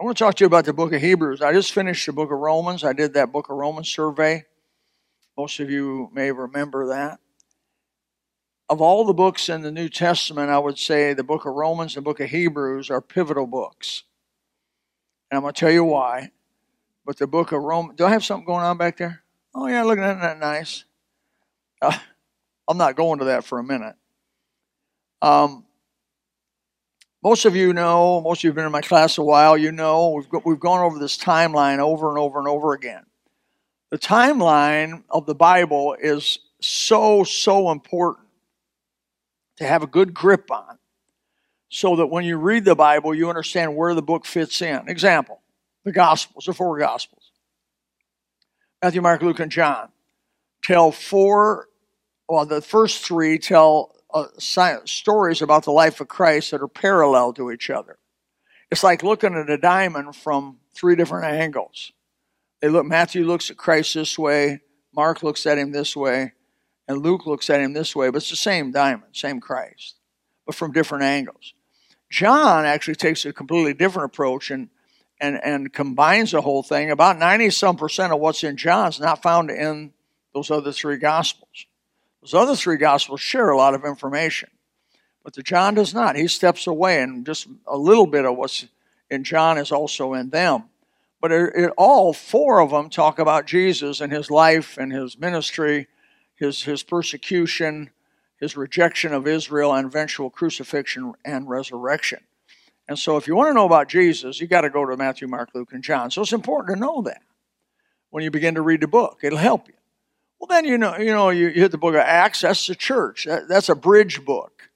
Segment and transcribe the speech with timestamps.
[0.00, 1.42] I want to talk to you about the book of Hebrews.
[1.42, 2.84] I just finished the book of Romans.
[2.84, 4.44] I did that book of Romans survey.
[5.36, 7.18] Most of you may remember that.
[8.68, 11.96] Of all the books in the New Testament, I would say the book of Romans
[11.96, 14.04] and the book of Hebrews are pivotal books.
[15.32, 16.30] And I'm going to tell you why.
[17.04, 19.24] But the book of Romans, do I have something going on back there?
[19.52, 20.84] Oh, yeah, looking at that nice.
[21.82, 21.98] Uh,
[22.68, 23.96] I'm not going to that for a minute.
[25.22, 25.64] Um,
[27.22, 29.72] most of you know, most of you have been in my class a while, you
[29.72, 33.04] know, we've, got, we've gone over this timeline over and over and over again.
[33.90, 38.28] The timeline of the Bible is so, so important
[39.56, 40.78] to have a good grip on
[41.70, 44.88] so that when you read the Bible, you understand where the book fits in.
[44.88, 45.40] Example,
[45.84, 47.32] the Gospels, the four Gospels
[48.82, 49.88] Matthew, Mark, Luke, and John
[50.62, 51.68] tell four,
[52.28, 54.26] well, the first three tell uh,
[54.84, 57.98] stories about the life of Christ that are parallel to each other.
[58.70, 61.92] It's like looking at a diamond from three different angles.
[62.60, 62.86] They look.
[62.86, 64.60] Matthew looks at Christ this way.
[64.94, 66.32] Mark looks at him this way,
[66.86, 68.10] and Luke looks at him this way.
[68.10, 69.96] But it's the same diamond, same Christ,
[70.44, 71.54] but from different angles.
[72.10, 74.68] John actually takes a completely different approach and
[75.20, 76.90] and and combines the whole thing.
[76.90, 79.92] About ninety some percent of what's in John is not found in
[80.34, 81.66] those other three gospels.
[82.30, 84.50] Those other three gospels share a lot of information,
[85.24, 86.14] but the John does not.
[86.14, 88.66] He steps away, and just a little bit of what's
[89.08, 90.64] in John is also in them.
[91.22, 95.18] But it, it, all four of them talk about Jesus and his life and his
[95.18, 95.88] ministry,
[96.36, 97.90] his his persecution,
[98.38, 102.20] his rejection of Israel, and eventual crucifixion and resurrection.
[102.86, 105.28] And so, if you want to know about Jesus, you got to go to Matthew,
[105.28, 106.10] Mark, Luke, and John.
[106.10, 107.22] So it's important to know that
[108.10, 109.20] when you begin to read the book.
[109.22, 109.74] It'll help you.
[110.38, 112.42] Well, then you know, you know, you hit the book of Acts.
[112.42, 113.24] That's the church.
[113.24, 114.70] That, that's a bridge book.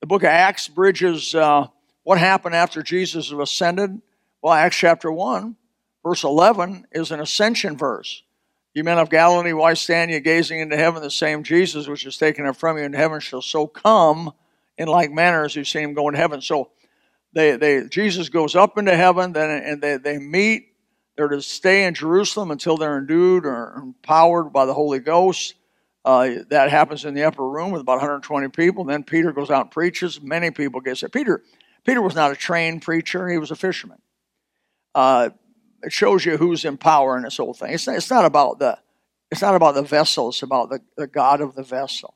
[0.00, 1.66] The book of Acts bridges uh,
[2.04, 4.00] what happened after Jesus ascended.
[4.40, 5.56] Well, Acts chapter one,
[6.02, 8.22] verse eleven is an ascension verse.
[8.72, 11.02] You men of Galilee, why stand ye gazing into heaven?
[11.02, 14.32] The same Jesus which is taken up from you into heaven shall so come
[14.78, 16.40] in like manner as you've seen him go into heaven.
[16.40, 16.70] So
[17.32, 20.69] they, they Jesus goes up into heaven, then and they, they meet
[21.20, 25.52] they're to stay in Jerusalem until they're endued or empowered by the Holy Ghost.
[26.02, 28.84] Uh, that happens in the upper room with about 120 people.
[28.84, 30.18] Then Peter goes out and preaches.
[30.22, 31.12] Many people get saved.
[31.12, 31.42] Peter,
[31.84, 33.98] Peter was not a trained preacher; he was a fisherman.
[34.94, 35.28] Uh,
[35.82, 37.74] it shows you who's in power in this whole thing.
[37.74, 38.78] It's not, it's not about the
[39.30, 40.30] it's not about the vessel.
[40.30, 42.14] It's about the, the God of the vessel.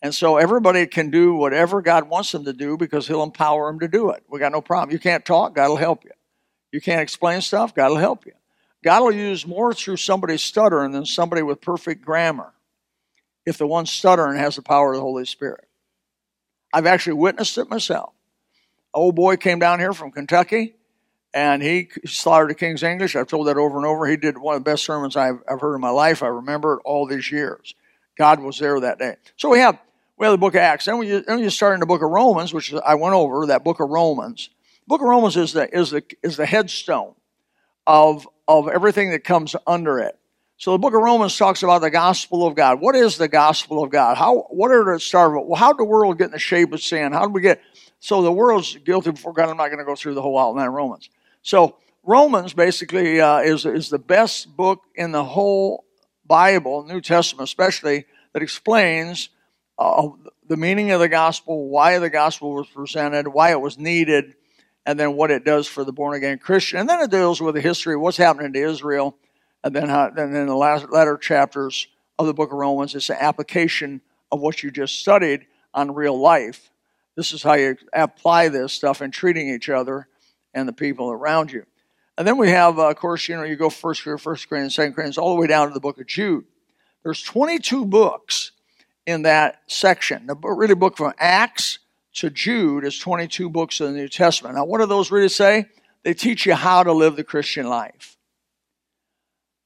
[0.00, 3.80] And so everybody can do whatever God wants them to do because He'll empower them
[3.80, 4.22] to do it.
[4.28, 4.92] We got no problem.
[4.92, 6.12] You can't talk, God will help you.
[6.74, 8.32] You can't explain stuff, God will help you.
[8.82, 12.52] God will use more through somebody stuttering than somebody with perfect grammar
[13.46, 15.68] if the one stuttering has the power of the Holy Spirit.
[16.72, 18.12] I've actually witnessed it myself.
[18.92, 20.74] An old boy came down here from Kentucky
[21.32, 23.14] and he slaughtered the King's English.
[23.14, 24.08] I've told that over and over.
[24.08, 26.24] He did one of the best sermons I've, I've heard in my life.
[26.24, 27.76] I remember it all these years.
[28.18, 29.14] God was there that day.
[29.36, 29.78] So we have
[30.16, 30.86] we have the book of Acts.
[30.86, 33.62] Then we, then we start in the book of Romans, which I went over, that
[33.62, 34.50] book of Romans
[34.86, 37.14] book of Romans is the, is the, is the headstone
[37.86, 40.18] of, of everything that comes under it.
[40.56, 42.80] So the book of Romans talks about the gospel of God.
[42.80, 44.16] What is the gospel of God?
[44.16, 46.80] How, what are the start Well, how did the world get in the shape of
[46.80, 47.12] sin?
[47.12, 47.60] How did we get,
[47.98, 49.48] so the world's guilty before God.
[49.48, 51.10] I'm not going to go through the whole outline of Romans.
[51.42, 55.84] So Romans basically uh, is, is the best book in the whole
[56.24, 59.30] Bible, New Testament especially, that explains
[59.78, 60.08] uh,
[60.46, 64.34] the meaning of the gospel, why the gospel was presented, why it was needed,
[64.86, 66.80] and then what it does for the born again Christian.
[66.80, 69.16] And then it deals with the history of what's happening to Israel.
[69.62, 73.16] And then, how, and the last latter chapters of the book of Romans, it's an
[73.18, 76.70] application of what you just studied on real life.
[77.16, 80.08] This is how you apply this stuff in treating each other
[80.52, 81.64] and the people around you.
[82.16, 84.94] And then we have, uh, of course, you know, you go first first Corinthians, second
[84.94, 86.44] Corinthians, all the way down to the book of Jude.
[87.02, 88.52] There's 22 books
[89.06, 90.26] in that section.
[90.26, 91.78] The really book from Acts
[92.14, 94.54] to Jude is 22 books of the New Testament.
[94.54, 95.66] Now, what do those really say?
[96.04, 98.16] They teach you how to live the Christian life.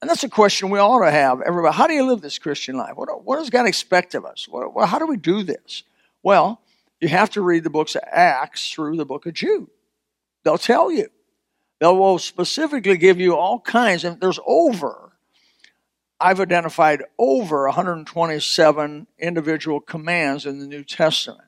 [0.01, 1.41] And that's a question we ought to have.
[1.43, 2.93] Everybody, how do you live this Christian life?
[2.97, 4.47] What, what does God expect of us?
[4.49, 5.83] What, how do we do this?
[6.23, 6.61] Well,
[7.01, 9.69] you have to read the books of Acts through the book of Jude.
[10.45, 11.09] They'll tell you.
[11.81, 15.13] They will specifically give you all kinds, and there's over,
[16.19, 21.48] I've identified over 127 individual commands in the New Testament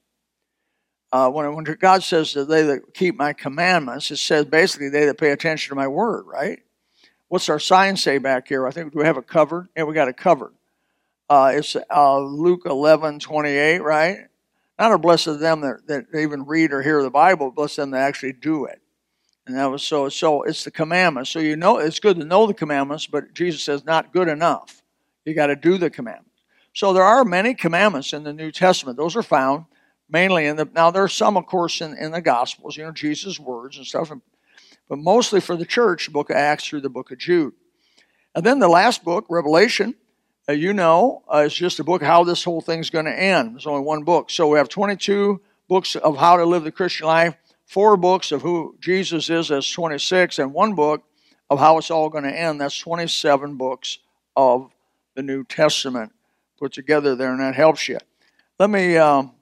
[1.12, 5.06] uh, when, when God says that they that keep my commandments, it says basically they
[5.06, 6.60] that pay attention to my word, right?
[7.28, 8.66] What's our sign say back here?
[8.66, 9.68] I think we have it covered.
[9.76, 10.52] Yeah, we got it covered.
[11.28, 14.18] Uh, it's uh, Luke 11, 28, right?
[14.78, 17.90] Not a blessed of them that, that even read or hear the Bible, bless them
[17.92, 18.80] that actually do it.
[19.46, 21.30] And that was so so it's the commandments.
[21.30, 24.82] So you know it's good to know the commandments, but Jesus says not good enough.
[25.24, 26.30] You got to do the commandments.
[26.72, 28.96] So there are many commandments in the New Testament.
[28.96, 29.64] Those are found
[30.10, 32.92] mainly in the now there are some of course in, in the gospels, you know,
[32.92, 34.12] Jesus' words and stuff,
[34.88, 37.54] but mostly for the church, the book of Acts through the book of Jude.
[38.34, 39.94] And then the last book, Revelation,
[40.48, 43.54] uh, you know, uh, is just a book how this whole thing's going to end.
[43.54, 44.30] There's only one book.
[44.30, 47.36] So we have 22 books of how to live the Christian life,
[47.66, 51.04] four books of who Jesus is, as 26, and one book
[51.48, 52.60] of how it's all going to end.
[52.60, 53.98] That's 27 books
[54.36, 54.70] of
[55.14, 56.12] the New Testament
[56.58, 57.98] put together there, and that helps you.
[58.58, 59.32] Let me um,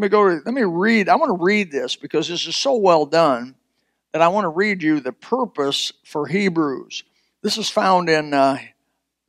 [0.00, 0.30] let me go.
[0.30, 1.10] To, let me read.
[1.10, 3.54] I want to read this because this is so well done
[4.12, 7.04] that I want to read you the purpose for Hebrews.
[7.42, 8.56] This is found in uh,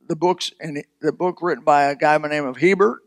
[0.08, 3.00] the books in the book written by a guy by the name of Hiebert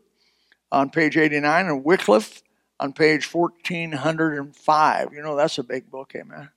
[0.70, 2.40] on page 89 and Wycliffe
[2.78, 5.12] on page 1405.
[5.12, 6.50] You know, that's a big book, amen.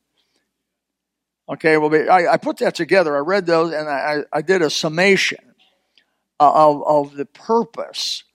[1.50, 3.16] Okay, well, I, I put that together.
[3.16, 5.56] I read those and I, I did a summation
[6.40, 8.26] of, of the purpose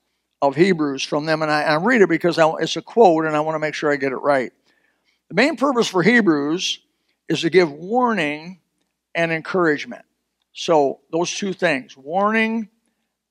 [0.48, 1.42] of Hebrews from them.
[1.42, 3.74] And I, I read it because I, it's a quote and I want to make
[3.74, 4.52] sure I get it right.
[5.28, 6.80] The main purpose for Hebrews
[7.28, 8.60] is to give warning
[9.14, 10.04] and encouragement.
[10.52, 12.68] So, those two things warning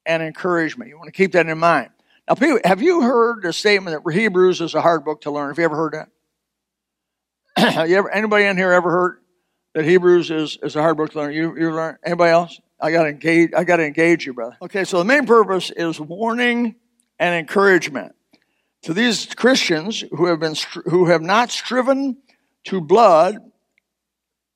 [0.06, 0.90] and encouragement.
[0.90, 1.90] You want to keep that in mind.
[2.28, 5.50] Now, people, have you heard the statement that Hebrews is a hard book to learn?
[5.50, 6.10] Have you ever heard that?
[7.90, 9.20] ever, anybody in here ever heard
[9.74, 11.34] that Hebrews is, is a hard book to learn?
[11.34, 11.98] You, you learn?
[12.04, 12.60] Anybody else?
[12.80, 13.52] I got to engage.
[13.56, 14.58] I got to engage you, brother.
[14.62, 16.76] Okay, so the main purpose is warning
[17.20, 18.16] and encouragement
[18.84, 20.56] to these Christians who have been
[20.86, 22.18] who have not striven
[22.66, 23.38] to blood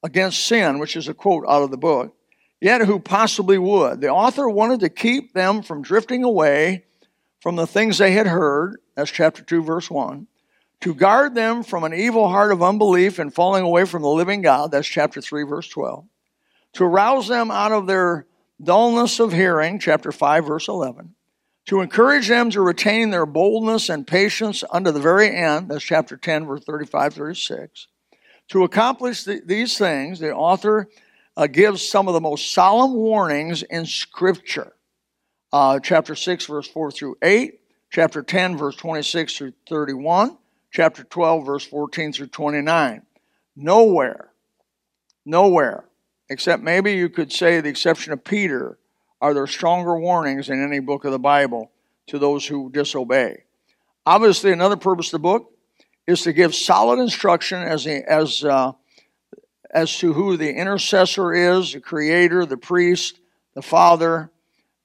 [0.04, 2.16] against sin, which is a quote out of the book,
[2.62, 4.02] yet who possibly would.
[4.02, 6.86] The author wanted to keep them from drifting away
[7.42, 8.78] from the things they had heard.
[8.96, 10.28] That's chapter 2, verse 1.
[10.82, 14.42] To guard them from an evil heart of unbelief and falling away from the living
[14.42, 14.72] God.
[14.72, 16.06] That's chapter 3, verse 12.
[16.74, 18.28] To arouse them out of their
[18.62, 19.80] dullness of hearing.
[19.80, 21.16] Chapter 5, verse 11.
[21.68, 25.70] To encourage them to retain their boldness and patience unto the very end.
[25.70, 27.88] That's chapter 10, verse 35, 36
[28.50, 30.88] to accomplish the, these things, the author
[31.36, 34.74] uh, gives some of the most solemn warnings in Scripture.
[35.52, 37.60] Uh, chapter 6, verse 4 through 8,
[37.90, 40.38] chapter 10, verse 26 through 31,
[40.72, 43.02] chapter 12, verse 14 through 29.
[43.56, 44.32] Nowhere,
[45.26, 45.86] nowhere,
[46.30, 48.78] except maybe you could say the exception of Peter,
[49.22, 51.72] are there stronger warnings in any book of the Bible
[52.08, 53.44] to those who disobey.
[54.06, 55.52] Obviously, another purpose of the book
[56.08, 58.72] is to give solid instruction as, as, uh,
[59.72, 63.20] as to who the intercessor is, the creator, the priest,
[63.54, 64.32] the father,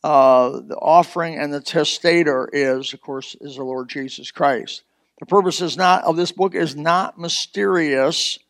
[0.03, 4.83] uh, the offering, and the testator is, of course, is the Lord Jesus Christ.
[5.21, 8.41] The purpose is not of this book is not mysterious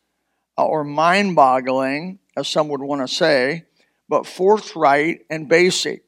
[0.56, 3.66] uh, or mind-boggling, as some would want to say,
[4.08, 6.04] but forthright and basic.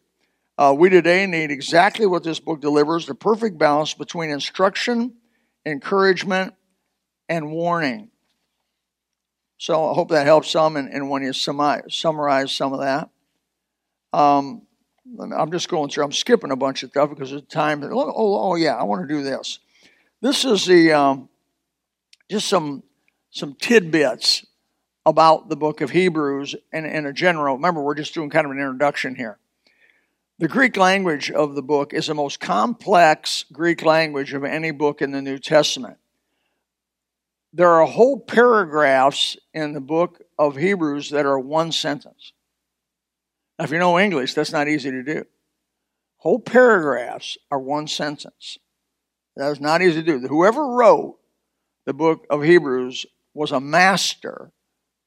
[0.56, 5.14] Uh, we today need exactly what this book delivers the perfect balance between instruction
[5.66, 6.54] encouragement,
[7.28, 8.10] and warning.
[9.58, 10.76] So I hope that helps some.
[10.76, 13.08] And, and when you summarize some of that,
[14.12, 14.62] um,
[15.18, 16.04] I'm just going through.
[16.04, 17.82] I'm skipping a bunch of stuff because of time.
[17.84, 19.58] Oh, oh, oh yeah, I want to do this.
[20.20, 21.28] This is the um,
[22.30, 22.82] just some
[23.30, 24.46] some tidbits
[25.06, 27.56] about the book of Hebrews and in a general.
[27.56, 29.38] Remember, we're just doing kind of an introduction here.
[30.38, 35.00] The Greek language of the book is the most complex Greek language of any book
[35.00, 35.98] in the New Testament.
[37.52, 42.32] There are whole paragraphs in the book of Hebrews that are one sentence.
[43.58, 45.24] Now, if you know English, that's not easy to do.
[46.16, 48.58] Whole paragraphs are one sentence.
[49.36, 50.26] That is not easy to do.
[50.26, 51.18] Whoever wrote
[51.84, 54.50] the book of Hebrews was a master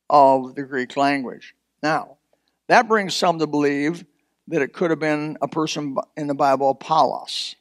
[0.10, 1.54] of the Greek language.
[1.84, 2.18] Now,
[2.68, 4.06] that brings some to believe
[4.48, 7.56] that it could have been a person in the Bible, Apollos.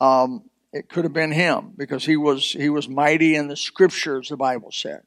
[0.00, 4.28] Um, it could have been him because he was he was mighty in the scriptures.
[4.28, 5.02] The Bible said,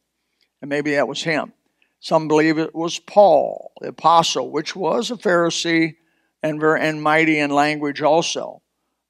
[0.62, 1.54] and maybe that was him.
[2.00, 5.96] Some believe it was Paul, the apostle, which was a Pharisee
[6.42, 8.62] and very and mighty in language also.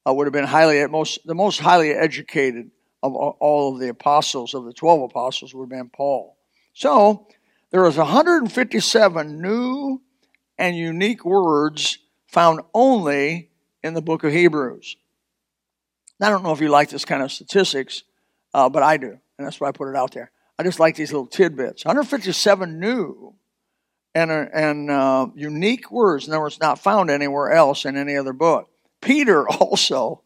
[0.06, 2.70] Uh, would have been highly most the most highly educated
[3.02, 6.33] of all of the apostles of the twelve apostles would have been Paul.
[6.74, 7.28] So
[7.70, 10.02] there is 157 new
[10.58, 13.50] and unique words found only
[13.82, 14.96] in the book of Hebrews.
[16.20, 18.02] I don't know if you like this kind of statistics,
[18.52, 20.30] uh, but I do, and that's why I put it out there.
[20.58, 21.84] I just like these little tidbits.
[21.84, 23.34] 157 new
[24.14, 26.26] and, uh, and uh, unique words.
[26.26, 28.70] In other words, not found anywhere else in any other book.
[29.00, 30.22] Peter also.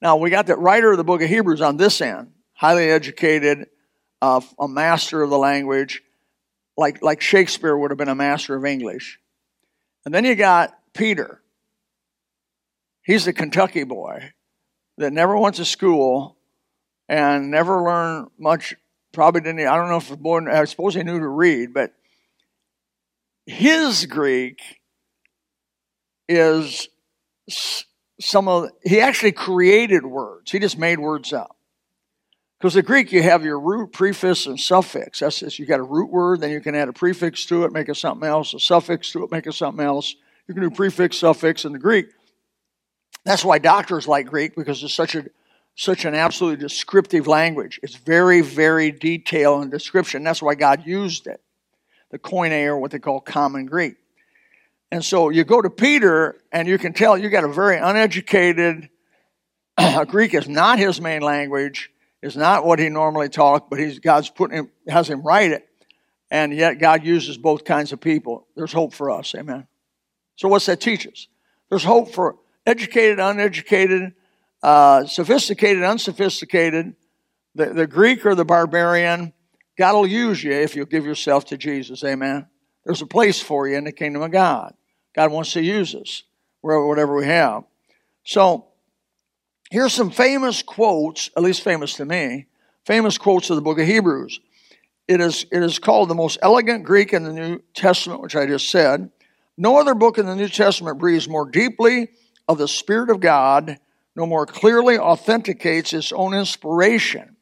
[0.00, 3.68] Now, we got the writer of the book of Hebrews on this end, highly educated,
[4.22, 6.02] uh, a master of the language,
[6.76, 9.18] like, like Shakespeare would have been a master of English.
[10.04, 11.42] And then you got Peter.
[13.02, 14.30] He's the Kentucky boy
[14.96, 16.36] that never went to school
[17.08, 18.76] and never learned much.
[19.12, 19.66] Probably didn't.
[19.66, 20.48] I don't know if born.
[20.48, 21.92] I suppose he knew to read, but
[23.44, 24.60] his Greek
[26.28, 26.88] is
[28.20, 28.70] some of.
[28.84, 30.50] He actually created words.
[30.50, 31.56] He just made words up.
[32.62, 35.18] Because the Greek, you have your root, prefix, and suffix.
[35.18, 37.72] That's just, you got a root word, then you can add a prefix to it,
[37.72, 40.14] make it something else, a suffix to it, make it something else.
[40.46, 42.06] You can do prefix, suffix in the Greek.
[43.24, 45.24] That's why doctors like Greek because it's such a
[45.74, 47.80] such an absolutely descriptive language.
[47.82, 50.22] It's very, very detailed and description.
[50.22, 51.40] That's why God used it.
[52.12, 53.96] The Koine, or what they call common Greek.
[54.92, 58.88] And so you go to Peter, and you can tell you got a very uneducated.
[60.06, 61.91] Greek is not his main language.
[62.22, 65.66] Is not what he normally talked, but he's God's putting him, has him write it,
[66.30, 68.46] and yet God uses both kinds of people.
[68.54, 69.66] There's hope for us, amen.
[70.36, 71.26] So what's that teach us?
[71.68, 74.12] There's hope for educated, uneducated,
[74.62, 76.94] uh, sophisticated, unsophisticated,
[77.56, 79.32] the, the Greek or the barbarian.
[79.76, 82.04] God will use you if you give yourself to Jesus.
[82.04, 82.46] Amen.
[82.84, 84.74] There's a place for you in the kingdom of God.
[85.14, 86.22] God wants to use us,
[86.60, 87.64] whatever we have.
[88.24, 88.68] So,
[89.72, 92.46] here's some famous quotes, at least famous to me,
[92.84, 94.38] famous quotes of the book of Hebrews.
[95.08, 98.44] It is, it is called the most elegant Greek in the New Testament, which I
[98.44, 99.10] just said.
[99.56, 102.08] No other book in the New Testament breathes more deeply
[102.48, 103.78] of the Spirit of God
[104.14, 107.36] no more clearly authenticates its own inspiration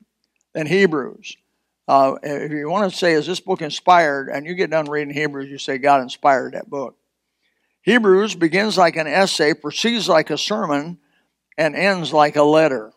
[0.55, 1.37] than Hebrews.
[1.89, 5.13] Uh, if you want to say, is this book inspired, and you get done reading
[5.13, 6.97] Hebrews, you say, God inspired that book.
[7.83, 10.99] Hebrews begins like an essay, proceeds like a sermon,
[11.61, 12.91] and ends like a letter.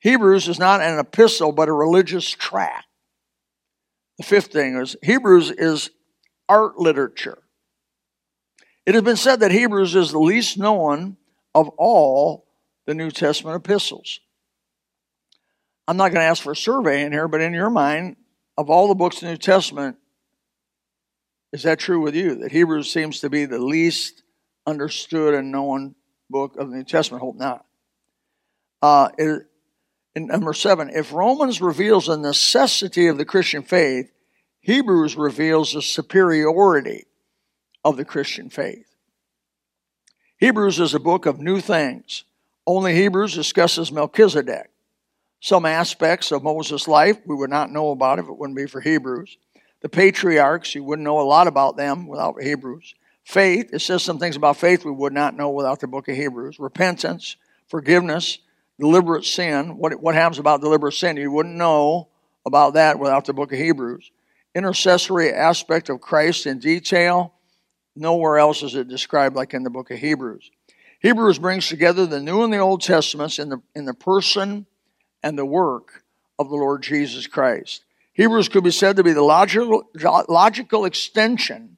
[0.00, 2.86] Hebrews is not an epistle, but a religious tract.
[4.16, 5.90] The fifth thing is Hebrews is
[6.48, 7.36] art literature.
[8.86, 11.18] It has been said that Hebrews is the least known
[11.54, 12.46] of all
[12.86, 14.20] the New Testament epistles.
[15.86, 18.16] I'm not going to ask for a survey in here, but in your mind,
[18.56, 19.98] of all the books in the New Testament,
[21.52, 22.36] is that true with you?
[22.36, 24.22] That Hebrews seems to be the least
[24.66, 25.96] understood and known
[26.32, 27.22] book of the New Testament?
[27.22, 27.64] Hope not.
[28.82, 29.46] Uh, it,
[30.16, 34.10] in number seven, if Romans reveals the necessity of the Christian faith,
[34.60, 37.06] Hebrews reveals the superiority
[37.84, 38.86] of the Christian faith.
[40.38, 42.24] Hebrews is a book of new things.
[42.66, 44.70] Only Hebrews discusses Melchizedek.
[45.40, 48.80] Some aspects of Moses' life we would not know about if it wouldn't be for
[48.80, 49.36] Hebrews.
[49.80, 52.94] The patriarchs, you wouldn't know a lot about them without Hebrews.
[53.24, 56.16] Faith, it says some things about faith we would not know without the book of
[56.16, 56.58] Hebrews.
[56.58, 57.36] Repentance,
[57.68, 58.38] forgiveness,
[58.78, 59.78] deliberate sin.
[59.78, 61.16] What, what happens about deliberate sin?
[61.16, 62.08] You wouldn't know
[62.44, 64.10] about that without the book of Hebrews.
[64.54, 67.32] Intercessory aspect of Christ in detail.
[67.94, 70.50] Nowhere else is it described like in the book of Hebrews.
[71.00, 74.66] Hebrews brings together the New and the Old Testaments in the, in the person
[75.22, 76.04] and the work
[76.38, 77.84] of the Lord Jesus Christ.
[78.14, 79.88] Hebrews could be said to be the logical,
[80.28, 81.71] logical extension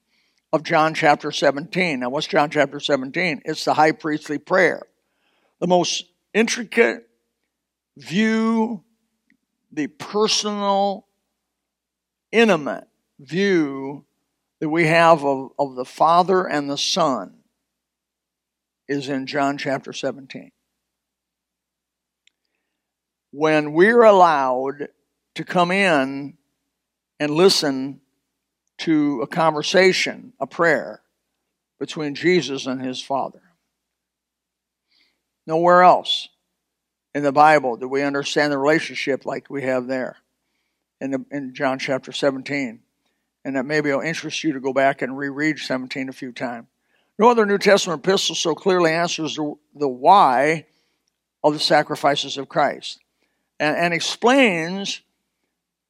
[0.54, 1.98] of John chapter 17.
[1.98, 3.42] Now, what's John chapter 17?
[3.44, 4.82] It's the high priestly prayer.
[5.58, 7.08] The most intricate
[7.96, 8.84] view,
[9.72, 11.08] the personal,
[12.30, 12.86] intimate
[13.18, 14.04] view
[14.60, 17.38] that we have of, of the Father and the Son
[18.86, 20.52] is in John chapter 17.
[23.32, 24.86] When we're allowed
[25.34, 26.38] to come in
[27.18, 28.02] and listen
[28.78, 31.02] to a conversation, a prayer
[31.78, 33.42] between Jesus and his Father.
[35.46, 36.28] Nowhere else
[37.14, 40.16] in the Bible do we understand the relationship like we have there
[41.00, 42.80] in, the, in John chapter 17
[43.44, 46.66] and that maybe it'll interest you to go back and reread 17 a few times.
[47.18, 50.66] No other New Testament epistle so clearly answers the, the why
[51.44, 53.00] of the sacrifices of Christ
[53.60, 55.02] and, and explains,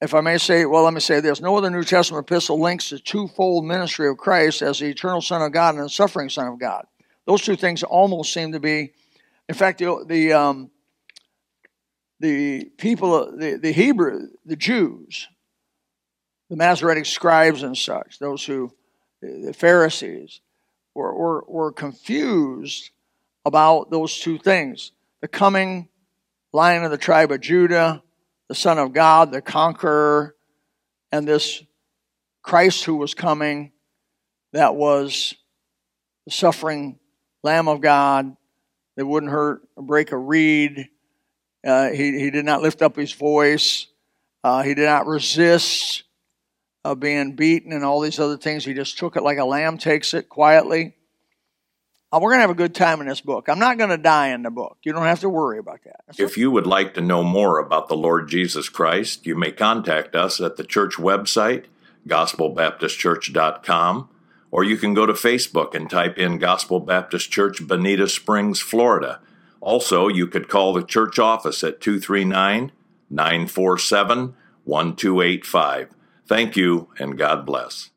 [0.05, 2.91] if I may say, well, let me say this no other New Testament epistle links
[2.91, 6.47] the twofold ministry of Christ as the eternal Son of God and the suffering Son
[6.47, 6.87] of God.
[7.27, 8.93] Those two things almost seem to be,
[9.49, 10.71] in fact, the, the, um,
[12.21, 15.27] the people, the, the Hebrew, the Jews,
[16.51, 18.71] the Masoretic scribes and such, those who,
[19.23, 20.43] the Pharisees,
[20.95, 22.91] were, were, were confused
[23.47, 24.93] about those two things
[25.23, 25.89] the coming
[26.53, 28.03] lion of the tribe of Judah,
[28.49, 30.35] the Son of God, the conqueror,
[31.13, 31.63] and this
[32.43, 33.73] Christ who was coming
[34.53, 35.35] that was
[36.27, 36.99] the suffering
[37.43, 38.37] Lamb of God
[38.97, 40.89] that wouldn't hurt or break a reed.
[41.67, 43.89] Uh, he, he did not lift up his voice.
[44.45, 46.05] Uh, he did not resist
[46.85, 48.65] uh, being beaten and all these other things.
[48.65, 50.95] He just took it like a lamb takes it quietly.
[52.15, 53.49] Uh, we're going to have a good time in this book.
[53.49, 54.79] I'm not going to die in the book.
[54.85, 56.03] You don't have to worry about that.
[56.07, 59.51] That's If you would like to know more about the Lord Jesus Christ, you may
[59.51, 61.65] contact us at the church website,
[62.07, 64.09] gospelbaptistchurch.com,
[64.53, 69.19] or you can go to Facebook and type in Gospel Baptist Church, Bonita Springs, Florida.
[69.61, 72.71] Also, you could call the church office at 239
[73.11, 75.89] 947 1285.
[76.29, 77.91] Thank you, and God bless.